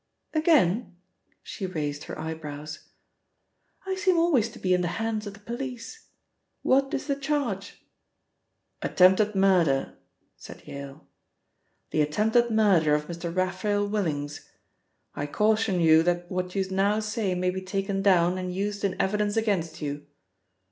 [0.33, 0.95] "Again?"
[1.43, 2.87] she raised her eyebrows.
[3.85, 6.07] "I seem always to be in the hands of the police.
[6.63, 7.85] What is the charge?"
[8.81, 9.99] "Attempted murder,"
[10.35, 11.05] said Yale.
[11.91, 13.31] "The attempted murder of Mr.
[13.35, 14.49] Raphael Willings.
[15.13, 18.99] I caution you that what you now say may be taken down, and used in
[18.99, 20.07] evidence against you."